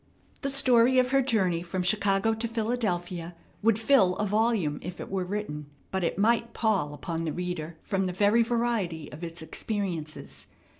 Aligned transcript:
The 0.41 0.49
story 0.49 0.97
of 0.97 1.11
her 1.11 1.21
journey 1.21 1.61
from 1.61 1.83
Chicago 1.83 2.33
to 2.33 2.47
Philadelphia 2.47 3.35
would 3.61 3.77
fill 3.77 4.15
a 4.15 4.25
volume 4.25 4.79
if 4.81 4.99
it 4.99 5.11
were 5.11 5.23
written, 5.23 5.67
but 5.91 6.03
it 6.03 6.17
might 6.17 6.55
pall 6.55 6.95
upon 6.95 7.23
the 7.23 7.31
reader 7.31 7.77
from 7.83 8.07
the 8.07 8.11
very 8.13 8.41
variety 8.41 9.11
of 9.11 9.23
its 9.23 9.43
experiences. 9.43 10.47